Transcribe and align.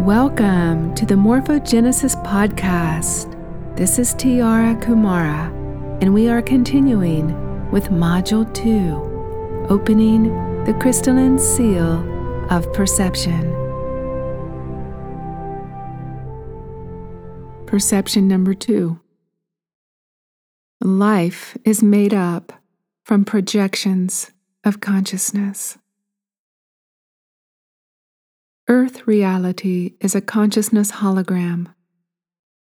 Welcome 0.00 0.94
to 0.94 1.04
the 1.04 1.14
Morphogenesis 1.14 2.16
Podcast. 2.24 3.36
This 3.76 3.98
is 3.98 4.14
Tiara 4.14 4.74
Kumara, 4.76 5.52
and 6.00 6.14
we 6.14 6.30
are 6.30 6.40
continuing 6.40 7.70
with 7.70 7.90
Module 7.90 8.50
2 8.54 9.66
Opening 9.68 10.64
the 10.64 10.72
Crystalline 10.80 11.38
Seal 11.38 12.02
of 12.50 12.72
Perception. 12.72 13.42
Perception 17.66 18.26
number 18.26 18.54
2 18.54 18.98
Life 20.80 21.58
is 21.66 21.82
made 21.82 22.14
up 22.14 22.54
from 23.04 23.26
projections 23.26 24.30
of 24.64 24.80
consciousness. 24.80 25.76
Earth 28.70 29.04
reality 29.04 29.94
is 29.98 30.14
a 30.14 30.20
consciousness 30.20 30.92
hologram, 30.92 31.74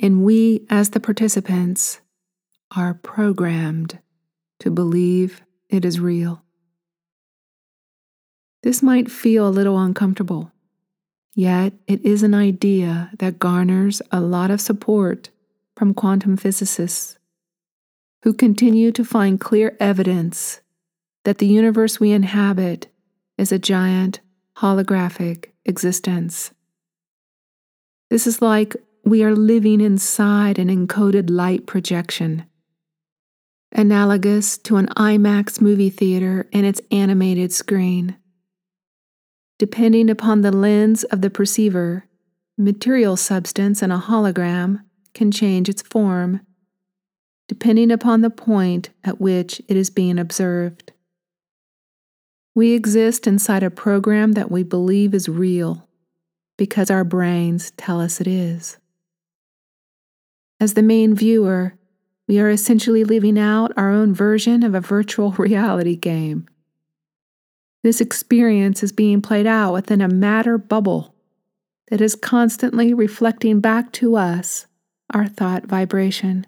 and 0.00 0.24
we, 0.24 0.66
as 0.70 0.88
the 0.88 0.98
participants, 0.98 2.00
are 2.74 2.94
programmed 2.94 3.98
to 4.60 4.70
believe 4.70 5.42
it 5.68 5.84
is 5.84 6.00
real. 6.00 6.42
This 8.62 8.82
might 8.82 9.10
feel 9.10 9.46
a 9.46 9.50
little 9.50 9.78
uncomfortable, 9.78 10.52
yet 11.34 11.74
it 11.86 12.02
is 12.02 12.22
an 12.22 12.32
idea 12.32 13.10
that 13.18 13.38
garners 13.38 14.00
a 14.10 14.22
lot 14.22 14.50
of 14.50 14.62
support 14.62 15.28
from 15.76 15.92
quantum 15.92 16.38
physicists 16.38 17.18
who 18.22 18.32
continue 18.32 18.90
to 18.90 19.04
find 19.04 19.38
clear 19.38 19.76
evidence 19.78 20.62
that 21.26 21.36
the 21.36 21.46
universe 21.46 22.00
we 22.00 22.10
inhabit 22.10 22.86
is 23.36 23.52
a 23.52 23.58
giant 23.58 24.20
holographic 24.56 25.49
existence. 25.64 26.52
This 28.10 28.26
is 28.26 28.42
like 28.42 28.76
we 29.04 29.22
are 29.22 29.34
living 29.34 29.80
inside 29.80 30.58
an 30.58 30.68
encoded 30.68 31.30
light 31.30 31.66
projection, 31.66 32.44
analogous 33.72 34.58
to 34.58 34.76
an 34.76 34.86
IMAX 34.96 35.60
movie 35.60 35.90
theater 35.90 36.48
and 36.52 36.66
its 36.66 36.80
animated 36.90 37.52
screen. 37.52 38.16
Depending 39.58 40.10
upon 40.10 40.40
the 40.40 40.52
lens 40.52 41.04
of 41.04 41.20
the 41.20 41.30
perceiver, 41.30 42.06
material 42.56 43.16
substance 43.16 43.82
in 43.82 43.90
a 43.90 43.98
hologram 43.98 44.82
can 45.14 45.30
change 45.30 45.68
its 45.68 45.82
form, 45.82 46.40
depending 47.48 47.90
upon 47.90 48.20
the 48.20 48.30
point 48.30 48.90
at 49.04 49.20
which 49.20 49.60
it 49.68 49.76
is 49.76 49.90
being 49.90 50.18
observed. 50.18 50.92
We 52.54 52.72
exist 52.72 53.26
inside 53.26 53.62
a 53.62 53.70
program 53.70 54.32
that 54.32 54.50
we 54.50 54.62
believe 54.62 55.14
is 55.14 55.28
real 55.28 55.88
because 56.58 56.90
our 56.90 57.04
brains 57.04 57.70
tell 57.72 58.00
us 58.00 58.20
it 58.20 58.26
is. 58.26 58.76
As 60.58 60.74
the 60.74 60.82
main 60.82 61.14
viewer, 61.14 61.74
we 62.28 62.38
are 62.38 62.50
essentially 62.50 63.02
living 63.02 63.38
out 63.38 63.72
our 63.76 63.90
own 63.90 64.12
version 64.14 64.62
of 64.62 64.74
a 64.74 64.80
virtual 64.80 65.30
reality 65.38 65.96
game. 65.96 66.46
This 67.82 68.00
experience 68.00 68.82
is 68.82 68.92
being 68.92 69.22
played 69.22 69.46
out 69.46 69.72
within 69.72 70.00
a 70.00 70.08
matter 70.08 70.58
bubble 70.58 71.14
that 71.90 72.00
is 72.00 72.14
constantly 72.14 72.92
reflecting 72.92 73.60
back 73.60 73.90
to 73.92 74.16
us 74.16 74.66
our 75.12 75.26
thought 75.26 75.66
vibration. 75.66 76.46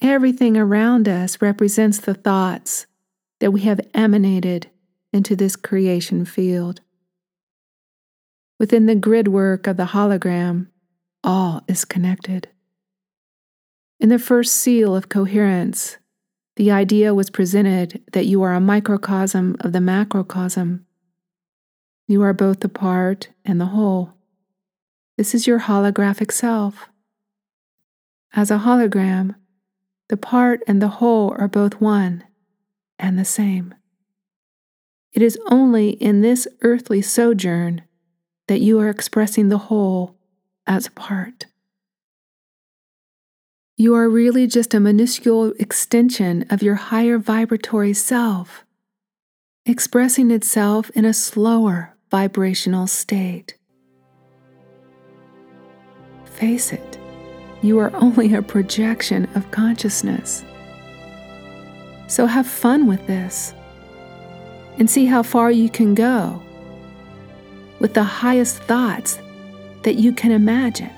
Everything 0.00 0.56
around 0.56 1.08
us 1.08 1.40
represents 1.40 1.98
the 1.98 2.14
thoughts 2.14 2.86
that 3.44 3.50
we 3.50 3.60
have 3.60 3.78
emanated 3.92 4.70
into 5.12 5.36
this 5.36 5.54
creation 5.54 6.24
field. 6.24 6.80
Within 8.58 8.86
the 8.86 8.94
grid 8.94 9.28
work 9.28 9.66
of 9.66 9.76
the 9.76 9.88
hologram, 9.88 10.68
all 11.22 11.62
is 11.68 11.84
connected. 11.84 12.48
In 14.00 14.08
the 14.08 14.18
first 14.18 14.54
seal 14.54 14.96
of 14.96 15.10
coherence, 15.10 15.98
the 16.56 16.70
idea 16.70 17.12
was 17.12 17.28
presented 17.28 18.02
that 18.14 18.24
you 18.24 18.42
are 18.42 18.54
a 18.54 18.60
microcosm 18.60 19.56
of 19.60 19.72
the 19.72 19.80
macrocosm. 19.82 20.86
You 22.08 22.22
are 22.22 22.32
both 22.32 22.60
the 22.60 22.70
part 22.70 23.28
and 23.44 23.60
the 23.60 23.66
whole. 23.76 24.14
This 25.18 25.34
is 25.34 25.46
your 25.46 25.60
holographic 25.60 26.32
self. 26.32 26.88
As 28.32 28.50
a 28.50 28.60
hologram, 28.60 29.34
the 30.08 30.16
part 30.16 30.62
and 30.66 30.80
the 30.80 30.88
whole 30.88 31.36
are 31.38 31.46
both 31.46 31.78
one 31.78 32.24
and 32.98 33.18
the 33.18 33.24
same. 33.24 33.74
It 35.12 35.22
is 35.22 35.38
only 35.48 35.90
in 35.90 36.22
this 36.22 36.48
earthly 36.62 37.00
sojourn 37.00 37.82
that 38.48 38.60
you 38.60 38.80
are 38.80 38.88
expressing 38.88 39.48
the 39.48 39.58
whole 39.58 40.16
as 40.66 40.86
a 40.86 40.90
part. 40.90 41.46
You 43.76 43.94
are 43.94 44.08
really 44.08 44.46
just 44.46 44.74
a 44.74 44.80
minuscule 44.80 45.52
extension 45.58 46.46
of 46.50 46.62
your 46.62 46.76
higher 46.76 47.18
vibratory 47.18 47.92
self, 47.92 48.64
expressing 49.66 50.30
itself 50.30 50.90
in 50.90 51.04
a 51.04 51.14
slower 51.14 51.96
vibrational 52.10 52.86
state. 52.86 53.56
Face 56.24 56.72
it, 56.72 56.98
you 57.62 57.78
are 57.78 57.94
only 57.94 58.34
a 58.34 58.42
projection 58.42 59.28
of 59.34 59.50
consciousness. 59.50 60.44
So 62.06 62.26
have 62.26 62.46
fun 62.46 62.86
with 62.86 63.06
this 63.06 63.54
and 64.78 64.88
see 64.88 65.06
how 65.06 65.22
far 65.22 65.50
you 65.50 65.68
can 65.68 65.94
go 65.94 66.42
with 67.78 67.94
the 67.94 68.02
highest 68.02 68.58
thoughts 68.62 69.18
that 69.82 69.96
you 69.96 70.12
can 70.12 70.32
imagine. 70.32 70.90